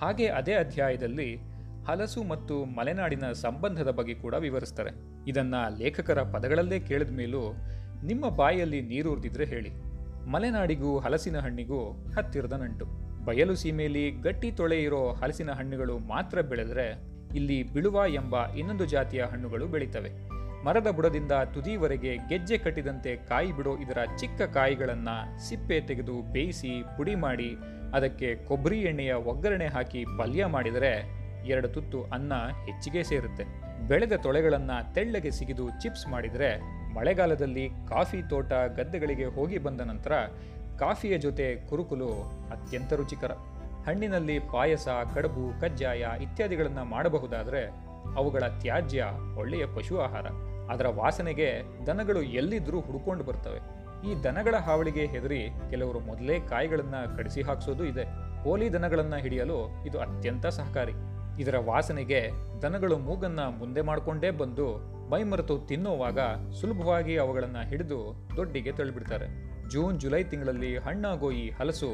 ಹಾಗೆ 0.01 0.27
ಅದೇ 0.27 0.55
ಅಧ್ಯಾಯದಲ್ಲಿ 0.55 1.37
ಹಲಸು 1.87 2.23
ಮತ್ತು 2.25 2.65
ಮಲೆನಾಡಿನ 2.65 3.33
ಸಂಬಂಧದ 3.33 3.91
ಬಗ್ಗೆ 3.91 4.15
ಕೂಡ 4.15 4.35
ವಿವರಿಸ್ತಾರೆ. 4.35 4.91
ಇದನ್ನ 5.29 5.55
ಲೇಖಕರ 5.79 6.23
ಪದಗಳಲ್ಲೇ 6.23 6.81
ಕೇಳಿದ 6.81 7.11
ಮೇಲೂ 7.11 7.43
ನಿಮ್ಮ 8.05 8.29
ಬಾಯಲ್ಲಿ 8.29 8.81
ನೀರೂರ್ದಿದ್ರೆ 8.81 9.45
ಹೇಳಿ. 9.45 9.71
ಮಲೆನಾಡಿಗೂ 10.31 10.99
ಹಲಸಿನ 10.99 11.39
ಹಣ್ಣಿಗೂ 11.39 11.81
ಹತ್ತಿರದ 12.17 12.53
ನಂಟು. 12.53 12.87
ಬಯಲು 13.25 13.55
ಸೀಮೆಯಲ್ಲಿ 13.55 14.11
ಗಟ್ಟಿ 14.11 14.53
ತೊಳೆ 14.53 14.83
ಇರೋ 14.83 15.13
ಹಲಸಿನ 15.13 15.51
ಹಣ್ಣುಗಳು 15.53 15.99
ಮಾತ್ರ 15.99 16.41
ಬೆಳೆದರೆ 16.41 16.87
ಇಲ್ಲಿ 17.35 17.63
ಬಿಳುವ 17.63 18.05
ಎಂಬ 18.09 18.49
ಇನ್ನೊಂದು 18.53 18.85
ಜಾತಿಯ 18.85 19.23
ಹಣ್ಣುಗಳು 19.23 19.67
ಬೆಳೀತವೆ. 19.67 20.11
ಮರದ 20.67 20.89
ಬುಡದಿಂದ 20.97 21.35
ತುದಿವರೆಗೆ 21.55 22.13
ಗೆಜ್ಜೆ 22.29 22.57
ಕಟ್ಟಿದಂತೆ 22.59 23.11
ಕಾಯಿ 23.29 23.51
ಬಿಡೋ 23.57 23.73
ಇದರ 23.85 24.01
ಚಿಕ್ಕ 24.21 24.43
ಕಾಯಿಗಳನ್ನು 24.57 25.17
ಸಿಪ್ಪೆ 25.47 25.77
ತೆಗೆದು 25.89 26.15
ಬೇಯಿಸಿ 26.35 26.73
ಪುಡಿ 26.97 27.15
ಮಾಡಿ, 27.25 27.51
ಅದಕ್ಕೆ 27.97 28.29
ಕೊಬ್ಬರಿ 28.49 28.79
ಎಣ್ಣೆಯ 28.91 29.13
ಒಗ್ಗರಣೆ 29.33 29.69
ಹಾಕಿ 29.75 30.01
ಪಲ್ಯ 30.19 30.47
ಮಾಡಿದರೆ 30.55 30.91
ಎರಡು 31.53 31.69
ತುತ್ತು 31.75 31.99
ಅನ್ನ 32.17 32.33
ಹೆಚ್ಚಿಗೆ 32.67 33.03
ಸೇರುತ್ತೆ. 33.11 33.45
ಬೆಳೆದ 33.89 34.15
ತೊಳೆಗಳನ್ನು 34.25 34.79
ತೆಳ್ಳಗೆ 34.95 35.31
ಸಿಗಿದು 35.39 35.67
ಚಿಪ್ಸ್ 35.83 36.07
ಮಾಡಿದರೆ 36.15 36.51
ಮಳೆಗಾಲದಲ್ಲಿ 36.97 37.67
ಕಾಫಿ 37.93 38.21
ತೋಟ 38.31 38.53
ಗದ್ದೆಗಳಿಗೆ 38.79 39.27
ಹೋಗಿ 39.37 39.59
ಬಂದ 39.67 39.81
ನಂತರ 39.91 40.15
ಕಾಫಿಯ 40.83 41.15
ಜೊತೆ 41.27 41.47
ಕುರುಕುಲು 41.69 42.11
ಅತ್ಯಂತ 42.55 42.93
ರುಚಿಕರ. 43.01 43.33
ಹಣ್ಣಿನಲ್ಲಿ 43.87 44.37
ಪಾಯಸ, 44.53 44.89
ಕಡುಬು, 45.15 45.45
ಕಜ್ಜಾಯ 45.61 46.07
ಇತ್ಯಾದಿಗಳನ್ನು 46.27 46.85
ಮಾಡಬಹುದಾದರೆ 46.95 47.63
ಅವುಗಳ 48.19 48.45
ತ್ಯಾಜ್ಯ 48.63 49.05
ಒಳ್ಳೆಯ 49.41 49.65
ಪಶು 49.77 49.95
ಆಹಾರ. 50.07 50.27
ಅದರ 50.71 50.87
ವಾಸನೆಗೆ 50.89 51.63
ದನಗಳು 51.87 52.23
ಎಲ್ಲಿದ್ರೂ 52.23 52.81
ಹುಡುಕೊಂಡು 52.81 53.25
ಬರ್ತವೆ. 53.25 53.59
ಈ 54.11 54.23
ದನಗಳ 54.23 54.55
ಹಾವಳಿಗೆ 54.57 55.07
ಹೆದರಿ 55.07 55.49
ಕೆಲವರು 55.71 56.01
ಮೊದಲೇ 56.01 56.41
ಕಾಯಿಗಳನ್ನ 56.41 56.95
ಕಡಿಸಿ 57.17 57.43
ಹಾಕಿಸೋದು 57.43 57.85
ಇದೆ. 57.85 58.05
ಹೋಲಿ 58.43 58.73
ದನಗಳನ್ನ 58.73 59.17
ಹಿಡಿಯಲು 59.17 59.85
ಇದು 59.87 60.01
ಅತ್ಯಂತ 60.01 60.47
ಸಹಕಾರಿ. 60.47 60.93
ಇದರ 61.43 61.55
ವಾಸನೆಗೆ 61.59 62.31
ದನಗಳು 62.63 62.99
ಮೂಗನ್ನ 62.99 63.41
ಮುಂದೆ 63.41 63.81
ಮಾಡಿಕೊಂಡೇ 63.81 64.31
ಬಂದು 64.31 64.79
ಮೈಮರೆತು 65.11 65.59
ತಿನ್ನುವಾಗ 65.59 66.19
ಸುಲಭವಾಗಿ 66.61 67.17
ಅವುಗಳನ್ನ 67.17 67.57
ಹಿಡಿದು 67.69 68.29
ದೊಡ್ಡಿಗೆ 68.37 68.73
ತಳ್ಳಿಬಿಡ್ತಾರೆ. 68.73 69.27
ಜೂನ್, 69.69 70.01
ಜುಲೈ 70.01 70.25
ತಿಂಗಳಲ್ಲಿ 70.25 70.79
ಹಣ್ಣಾಗೋ 70.79 71.31
ಈ 71.31 71.51
ಹಲಸು 71.51 71.87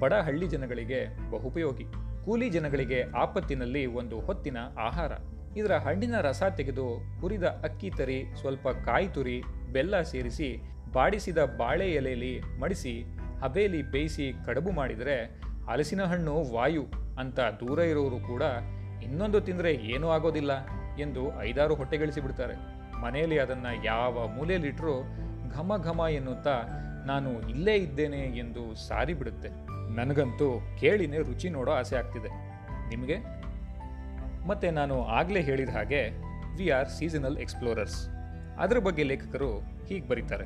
ಬಡ 0.00 0.12
ಹಳ್ಳಿ 0.12 0.46
ಜನಗಳಿಗೆ 0.46 1.30
ಬಹುಪಯೋಗಿ. 1.30 1.84
ಕೂಲಿ 2.24 2.50
ಜನಗಳಿಗೆ 2.50 3.04
ಆಪತ್ತಿನಲ್ಲಿ 3.18 3.86
ಒಂದು 3.86 4.20
ಹೊತ್ತಿನ 4.20 4.56
ಆಹಾರ. 4.80 5.12
ಇದರ 5.56 5.72
ಹಣ್ಣಿನ 5.72 6.20
ರಸ 6.20 6.42
ತೆಗೆದು 6.56 7.18
ಹುರಿದ 7.20 7.44
ಅಕ್ಕಿ 7.44 7.90
ತರಿ, 7.90 8.24
ಸ್ವಲ್ಪ 8.40 8.68
ಕಾಯಿ 8.68 9.08
ತುರಿ, 9.08 9.42
ಬೆಲ್ಲ 9.72 10.02
ಸೇರಿಸಿ 10.02 10.62
ಬಾಡಿಸಿದ 10.92 11.38
ಬಾಳೆ 11.38 11.88
ಎಲೆಯಲ್ಲಿ 11.90 12.40
ಮಡಿಸಿ 12.60 13.02
ಹಬೇಲಿ 13.42 13.82
ಬೇಯಿಸಿ 13.82 14.32
ಕಡುಬು 14.46 14.70
ಮಾಡಿದರೆ 14.70 15.40
ಹಲಸಿನ 15.70 16.02
ಹಣ್ಣು 16.04 16.52
ವಾಯು 16.52 16.82
ಅಂತ 17.18 17.40
ದೂರ 17.40 17.78
ಇರೋರು 17.78 18.20
ಕೂಡ 18.20 18.42
ಇನ್ನೊಂದು 19.02 19.40
ತಿಂದರೆ 19.40 19.74
ಏನೂ 19.74 20.08
ಆಗೋದಿಲ್ಲ 20.08 20.66
ಎಂದು 21.00 21.40
ಐದಾರು 21.40 21.74
ಹೊಟ್ಟೆಗಳಿಸಿಬಿಡ್ತಾರೆ 21.74 22.54
ಮನೆಯಲ್ಲಿ 23.02 23.38
ಅದನ್ನು 23.38 23.84
ಯಾವ 23.84 24.28
ಮೂಲೆಯಲ್ಲಿಟ್ಟರೂ 24.28 24.94
ಘಮ 25.50 25.72
ಘಮ 25.84 26.00
ಎನ್ನುತ್ತಾ 26.10 26.62
ನಾನು 27.06 27.48
ಇಲ್ಲೇ 27.48 27.74
ಇದ್ದೇನೆ 27.74 28.16
ಎಂದು 28.16 28.74
ಸಾರಿ 28.88 29.14
ಬಿಡುತ್ತೆ 29.14 29.48
ನನಗಂತೂ 29.94 30.60
ಕೇಳಿನೇ 30.80 31.18
ರುಚಿ 31.18 31.48
ನೋಡೋ 31.48 31.72
ಆಸೆ 31.72 31.96
ಆಗ್ತಿದೆ. 31.96 32.28
ನಿಮಗೆ? 32.88 33.37
ಮತ್ತೆ 34.46 34.70
ನಾನು 34.70 35.02
ಆಗಲೇ 35.02 35.40
ಹೇಳಿದ 35.40 35.68
ಹಾಗೆ 35.68 36.08
ವಿ 36.56 36.68
ಆರ್ 36.68 36.88
ಸೀಸನಲ್ 36.88 37.38
ಎಕ್ಸ್ಪ್ಲೋರರ್ಸ್ 37.38 38.08
ಅದರ 38.58 38.78
ಬಗ್ಗೆ 38.78 39.02
ಲೇಖಕರು 39.02 39.58
ಹೀಗೆ 39.58 40.08
ಬರೀತಾರೆ. 40.08 40.44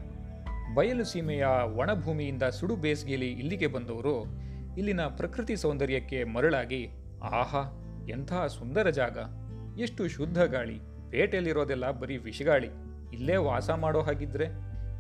ಬಯಲು 0.75 1.05
ಸೀಮೆಯ 1.05 1.47
ಒಣಭೂಮಿಯಿಂದ 1.77 2.43
ಸುಡು 2.43 2.77
ಬೇಸಿಗೆಯಲ್ಲಿ 2.77 3.33
ಇಲ್ಲಿಗೆ 3.33 3.67
ಬಂದವರು 3.67 4.23
ಇಲ್ಲಿನ 4.77 5.01
ಪ್ರಕೃತಿ 5.01 5.57
ಸೌಂದರ್ಯಕ್ಕೆ 5.57 6.25
ಮರಳಾಗಿ, 6.25 6.89
ಆಹಾ, 7.23 7.63
ಎಂಥ 8.09 8.33
ಸುಂದರ 8.33 8.91
ಜಾಗ! 8.91 9.19
ಎಷ್ಟು 9.81 10.09
ಶುದ್ಧ 10.09 10.43
ಗಾಳಿ! 10.43 10.79
ಪೇಟೆಯಲ್ಲಿರೋದೆಲ್ಲ 11.11 11.91
ಬರೀ 11.91 12.17
ವಿಷಗಾಳಿ! 12.17 12.69
ಇಲ್ಲೇ 13.13 13.37
ವಾಸ 13.37 13.71
ಮಾಡೋ 13.71 14.01
ಹಾಗಿದ್ರೆ? 14.01 14.47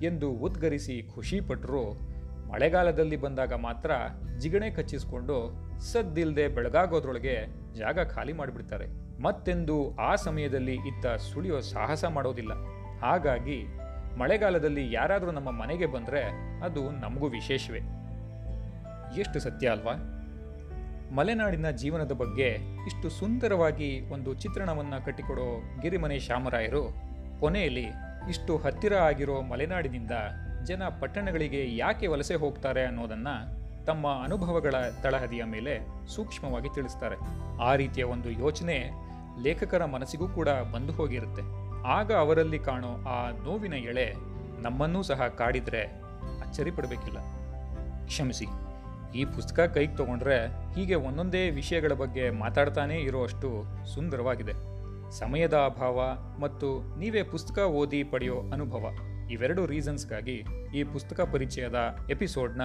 ಎಂದು 0.04 0.30
ಉದ್ಗರಿಸಿ 0.30 1.02
ಖುಷಿ 1.14 1.40
ಪಟ್ಟರು 1.40 2.12
ಮಳೆಗಾಲದಲ್ಲಿ 2.52 3.16
ಬಂದಾಗ 3.16 3.52
ಮಾತ್ರ 3.52 3.90
ಜಿಗಣೆ 4.38 4.70
ಕಚ್ಚಿಸ್ಕೊಂಡು 4.70 5.36
ಸದ್ದಿಲ್ದೆ 5.80 6.48
ಬೆಳಗಾಗೋದ್ರೊಳಗೆ 6.48 7.46
ಜಾಗ 7.74 8.02
ಖಾಲಿ 8.02 8.32
ಮಾಡಿಬಿಡ್ತಾರೆ. 8.32 8.86
ಮತ್ತೆಂದು 9.22 9.96
ಆ 9.96 10.14
ಸಮಯದಲ್ಲಿ 10.14 10.74
ಇತ್ತ 10.74 11.06
ಸುಳಿಯೋ 11.06 11.60
ಸಾಹಸ 11.60 12.04
ಮಾಡೋದಿಲ್ಲ. 12.04 12.52
ಹಾಗಾಗಿ 13.00 13.64
ಮಳೆಗಾಲದಲ್ಲಿ 14.18 14.92
ಯಾರಾದರೂ 14.92 15.30
ನಮ್ಮ 15.30 15.50
ಮನೆಗೆ 15.50 15.86
ಬಂದರೆ 15.86 16.22
ಅದು 16.64 16.90
ನಮಗೂ 16.90 17.26
ವಿಶೇಷವೇ. 17.26 17.80
ಎಷ್ಟು 19.20 19.40
ಸತ್ಯ 19.40 19.68
ಅಲ್ವಾ? 19.68 19.92
ಮಲೆನಾಡಿನ 21.14 21.70
ಜೀವನದ 21.70 22.12
ಬಗ್ಗೆ 22.12 22.48
ಇಷ್ಟು 22.86 23.10
ಸುಂದರವಾಗಿ 23.10 24.00
ಒಂದು 24.00 24.34
ಚಿತ್ರಣವನ್ನು 24.34 25.04
ಕಟ್ಟಿಕೊಡೋ 25.04 25.80
ಗಿರಿಮನೆ 25.80 26.18
ಶ್ಯಾಮರಾಯರು 26.18 26.94
ಕೊನೆಯಲ್ಲಿ 27.40 27.86
ಇಷ್ಟು 28.28 28.56
ಹತ್ತಿರ 28.56 28.94
ಆಗಿರೋ 28.94 29.40
ಮಲೆನಾಡಿನಿಂದ 29.40 30.10
ಜನ 30.64 30.82
ಪಟ್ಟಣಗಳಿಗೆ 31.00 31.76
ಯಾಕೆ 31.76 32.06
ವಲಸೆ 32.06 32.34
ಹೋಗ್ತಾರೆ 32.34 32.84
ಅನ್ನೋದನ್ನ 32.84 33.28
ತಮ್ಮ 33.86 34.08
ಅನುಭವಗಳ 34.24 34.74
ತಳಹದಿಯ 35.02 35.44
ಮೇಲೆ 35.44 35.72
ಸೂಕ್ಷ್ಮವಾಗಿ 36.06 36.68
ತಿಳಿಸ್ತಾರೆ. 36.74 37.16
ಆ 37.62 37.74
ರೀತಿಯ 37.74 38.04
ಒಂದು 38.04 38.30
ಯೋಚನೆ 38.30 38.76
ಲೇಖಕರ 39.42 39.84
ಮನಸ್ಸಿಗೂ 39.84 40.28
ಕೂಡ 40.28 40.48
ಬಂದು 40.48 40.92
ಹೋಗಿರುತ್ತೆ. 40.92 41.44
ಆಗ 41.88 42.12
ಅವರಲ್ಲಿ 42.12 42.58
ಕಾಣೋ 42.58 42.92
ಆ 43.08 43.30
ನೋವಿನ 43.30 43.72
ಎಳೆ 43.72 44.06
ನಮ್ಮನ್ನೂ 44.62 45.02
ಸಹ 45.02 45.26
ಕಾಡಿದ್ರೆ 45.26 45.82
ಅಚ್ಚರಿ 46.42 46.70
ಪಡಬೇಕಿಲ್ಲ. 46.70 47.20
ಕ್ಷಮಿಸಿ, 48.06 48.46
ಈ 49.14 49.24
ಪುಸ್ತಕ 49.24 49.60
ಕೈಗೆ 49.60 49.96
ತಗೊಂಡ್ರೆ 49.96 50.36
ಹೀಗೆ 50.74 50.94
ಒಂದೊಂದೇ 50.94 51.50
ವಿಷಯಗಳ 51.50 51.92
ಬಗ್ಗೆ 51.92 52.30
ಮಾತಾಡ್ತಾನೇ 52.30 52.98
ಇರೋಷ್ಟು 52.98 53.48
ಸುಂದರವಾಗಿದೆ. 53.94 54.54
ಸಮಯದ 55.18 55.54
ಅಭಾವ 55.54 56.00
ಮತ್ತು 56.40 56.98
ನೀವೇ 56.98 57.22
ಪುಸ್ತಕ 57.22 57.58
ಓದಿ 57.58 58.02
ಪಡೆಯೋ 58.04 58.38
ಅನುಭವ. 58.52 58.84
ಇವೆರಡು 59.32 59.66
ರೀಸನ್ಸ್ಗಾಗಿ 59.66 60.44
ಈ 60.74 60.84
ಪುಸ್ತಕ 60.84 61.20
ಪರಿಚಯದ 61.20 61.96
ಎಪಿಸೋಡ್ನ 62.10 62.62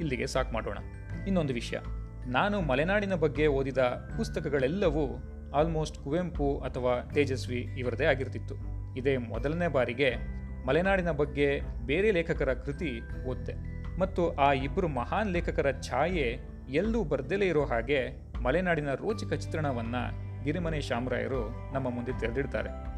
ಇಲ್ಲಿಗೆ 0.00 0.26
ಸಾಕು 0.26 0.52
ಮಾಡೋಣ. 0.52 0.78
ಇನ್ನೊಂದು 1.26 1.54
ವಿಷಯ. 1.54 1.76
ನಾನು 2.26 2.60
ಮಲೆನಾಡಿನ 2.60 3.14
ಬಗ್ಗೆ 3.14 3.46
ಓದಿದ 3.46 3.78
ಪುಸ್ತಕಗಳೆಲ್ಲವೂ 4.16 5.22
ಆಲ್ಮೋಸ್ಟ್ 5.54 5.98
ಕುವೆಂಪು 5.98 6.58
ಅಥವಾ 6.58 7.10
ತೇಜಸ್ವಿ 7.14 7.56
ಇವರದೇ 7.56 8.04
ಆಗಿರ್ತಿತ್ತು. 8.04 8.54
ಇದೇ 8.96 9.16
ಮೊದಲನೇ 9.16 9.68
ಬಾರಿಗೆ 9.68 10.14
ಮಲೆನಾಡಿನ 10.66 11.10
ಬಗ್ಗೆ 11.10 11.60
ಬೇರೆ 11.86 12.10
ಲೇಖಕರ 12.10 12.52
ಕೃತಿ 12.52 13.00
ಓದ್ದೆ. 13.24 13.54
ಮತ್ತು 14.00 14.34
ಆ 14.34 14.52
ಇಬ್ಬರು 14.52 14.88
ಮಹಾನ್ 14.88 15.30
ಲೇಖಕರ 15.30 15.70
ಛಾಯೆ 15.70 16.38
ಎಲ್ಲೂ 16.68 17.04
ಬರ್ದಲೇ 17.04 17.46
ಇರೋ 17.46 17.64
ಹಾಗೆ 17.64 18.08
ಮಲೆನಾಡಿನ 18.42 18.94
ರೋಚಕ 18.94 19.32
ಚಿತ್ರಣವನ್ನು 19.32 20.30
ಗಿರಿಮನೆ 20.44 20.80
ಶಾಮರಾಯರು 20.80 21.72
ನಮ್ಮ 21.74 21.90
ಮುಂದೆ 21.90 22.20
ತೆರೆದಿಡ್ತಾರೆ. 22.20 22.89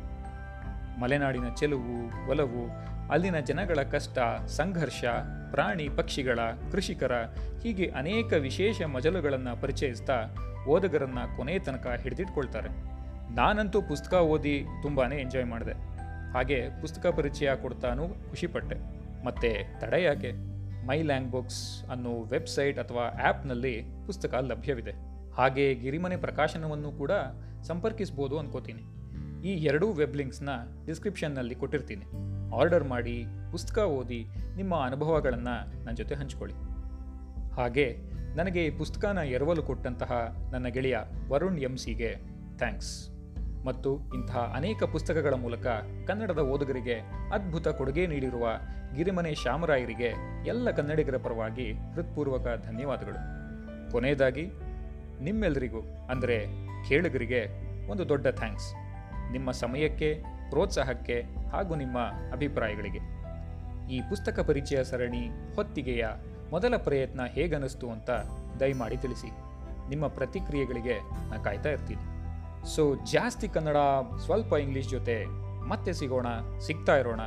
ಮಲೆನಾಡಿನ 1.00 1.54
ಚೆಲುವು, 1.54 2.30
ಒಲವು, 2.30 2.92
ಅಲ್ಲಿನ 3.12 3.40
ಜನಗಳ 3.40 3.82
ಕಷ್ಟ, 3.82 4.18
ಸಂಘರ್ಷ, 4.46 5.04
ಪ್ರಾಣಿ 5.50 5.88
ಪಕ್ಷಿಗಳ, 5.88 6.38
ಕೃಷಿಕರ 6.72 7.12
ಹೀಗೆ 7.62 7.92
ಅನೇಕ 7.96 8.32
ವಿಶೇಷ 8.32 8.82
ಮಜಲುಗಳನ್ನು 8.82 9.62
ಪರಿಚಯಿಸ್ತಾ 9.62 10.25
ಓದುಗರನ್ನ 10.68 11.18
ಕೊನೆಯ 11.37 11.58
ತನಕ 11.58 11.87
ಹಿಡಿದಿಟ್ಕೊಳ್ತಾರೆ. 12.02 12.68
ನಾನಂತೂ 13.34 13.82
ಪುಸ್ತಕ 13.82 14.14
ಓದಿ 14.14 14.66
ತುಂಬಾ 14.82 15.08
ಎಂಜಾಯ್ 15.08 15.46
ಮಾಡಿದೆ. 15.46 15.72
ಹಾಗೆ 16.32 16.80
ಪುಸ್ತಕ 16.80 17.06
ಪರಿಚಯ 17.06 17.50
ಕೊಡ್ತಾನೂ 17.62 18.08
ಖುಷಿಪಟ್ಟೆ. 18.08 18.76
ಮತ್ತೆ 19.25 19.80
ತಡ 19.80 19.92
ಯಾಕೆ? 19.92 20.32
ಮೈ 20.87 21.02
ಲ್ಯಾಂಗ್ 21.02 21.30
ಬುಕ್ಸ್ 21.30 21.84
ಅನ್ನೋ 21.90 22.25
ವೆಬ್ಸೈಟ್ 22.25 22.78
ಅಥವಾ 22.78 23.02
ಆ್ಯಪ್ನಲ್ಲಿ 23.02 23.82
ಪುಸ್ತಕ 24.06 24.34
ಲಭ್ಯವಿದೆ. 24.34 24.90
ಹಾಗೆ 25.32 25.75
ಗಿರಿಮನೆ 25.75 26.16
ಪ್ರಕಾಶನವನ್ನು 26.16 26.92
ಕೂಡ 26.92 27.11
ಸಂಪರ್ಕಿಸ್ಬೋದು 27.62 28.38
ಅನ್ಕೋತೀನಿ. 28.38 29.01
ಈ 29.44 29.50
ಎರಡೂ 29.50 29.92
ವೆಬ್ 29.92 30.16
ಲಿಂಕ್ಸ್ನ 30.16 30.49
ಡಿಸ್ಕ್ರಿಪ್ಷನ್ನಲ್ಲಿ 30.87 31.54
ಕೊಟ್ಟಿರ್ತೀನಿ. 31.54 32.04
ಆರ್ಡರ್ 32.56 32.84
ಮಾಡಿ, 32.84 33.25
ಪುಸ್ತಕ 33.50 33.78
ಓದಿ, 33.78 34.26
ನಿಮ್ಮ 34.56 34.75
ಅನುಭವಗಳನ್ನು 34.76 35.84
ನನ್ನ 35.84 35.96
ಜೊತೆ 35.96 36.14
ಹಂಚ್ಕೊಳ್ಳಿ. 36.14 36.54
ಹಾಗೆ 37.54 37.96
ನನಗೆ 38.37 38.66
ಈ 38.66 38.70
ಪುಸ್ತಕನ 38.70 39.18
ಎರವಲು 39.18 39.62
ಕೊಟ್ಟಂತಹ 39.62 40.37
ನನ್ನ 40.52 40.66
ಗೆಳೆಯ 40.66 40.99
ವರುಣ್ 41.28 41.58
ಎಂ 41.58 41.76
ಸಿಗೆ 41.76 42.16
ಥ್ಯಾಂಕ್ಸ್. 42.58 43.11
ಮತ್ತು 43.64 43.99
ಇಂತಹ 44.14 44.52
ಅನೇಕ 44.56 44.82
ಪುಸ್ತಕಗಳ 44.82 45.34
ಮೂಲಕ 45.34 45.66
ಕನ್ನಡದ 46.06 46.38
ಓದುಗರಿಗೆ 46.38 46.94
ಅದ್ಭುತ 47.32 47.68
ಕೊಡುಗೆ 47.68 48.06
ನೀಡಿರುವ 48.06 48.49
ಗಿರಿಮನೆ 48.94 49.34
ಶ್ಯಾಮರಾಯರಿಗೆ 49.34 50.14
ಎಲ್ಲ 50.46 50.70
ಕನ್ನಡಿಗರ 50.70 51.16
ಪರವಾಗಿ 51.16 51.72
ಹೃತ್ಪೂರ್ವಕ 51.72 52.46
ಧನ್ಯವಾದಗಳು. 52.64 53.20
ಕೊನೆಯದಾಗಿ 53.90 54.46
ನಿಮ್ಮೆಲ್ಲರಿಗೂ 55.20 55.80
ಅಂದರೆ 56.11 56.46
ಕೇಳುಗರಿಗೆ 56.88 57.46
ಒಂದು 57.90 58.08
ದೊಡ್ಡ 58.08 58.26
ಥ್ಯಾಂಕ್ಸ್. 58.26 58.91
ನಿಮ್ಮ 59.33 59.51
ಸಮಯಕ್ಕೆ, 59.51 60.23
ಪ್ರೋತ್ಸಾಹಕ್ಕೆ 60.51 61.23
ಹಾಗೂ 61.53 61.75
ನಿಮ್ಮ 61.75 61.99
ಅಭಿಪ್ರಾಯಗಳಿಗೆ. 62.33 63.23
ಈ 63.91 64.01
ಪುಸ್ತಕ 64.01 64.41
ಪರಿಚಯ 64.41 64.85
ಸರಣಿ 64.85 65.55
ಹೊತ್ತಿಗೆಯ 65.57 66.07
ಮೊದಲ 66.51 66.77
ಪ್ರಯತ್ನ 66.77 67.21
ಹೇಗನ್ನಿಸ್ತು 67.25 67.91
ಅಂತ 67.91 68.11
ದಯಮಾಡಿ 68.61 68.97
ತಿಳಿಸಿ. 68.97 69.31
ನಿಮ್ಮ 69.89 70.07
ಪ್ರತಿಕ್ರಿಯೆಗಳಿಗೆ 70.07 70.99
ನಾ 71.31 71.43
ಕಾಯ್ತಾ 71.43 71.69
ಇರ್ತೀನಿ. 71.69 72.03
ಸೊ 72.75 72.95
ಜಾಸ್ತಿ 72.95 73.49
ಕನ್ನಡ, 73.49 73.77
ಸ್ವಲ್ಪ 74.25 74.53
ಇಂಗ್ಲೀಷ್ 74.53 74.89
ಜೊತೆ 74.89 75.25
ಮತ್ತೆ 75.69 75.93
ಸಿಗೋಣ, 75.93 76.27
ಸಿಗ್ತಾ 76.67 76.97
ಇರೋಣ. 76.97 77.21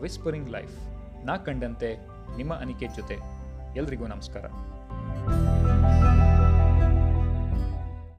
ವಿಸ್ಪರಿಂಗ್ 0.00 0.50
ಲೈಫ್ 0.50 0.78
ನಾ 1.26 1.36
ಕಂಡಂತೆ 1.36 1.96
ನಿಮ್ಮ 2.36 2.54
ಅನಿಕೆ 2.54 2.86
ಜೊತೆ. 2.86 3.16
ಎಲ್ರಿಗೂ 3.76 4.06
ನಮಸ್ಕಾರ. 4.06 4.44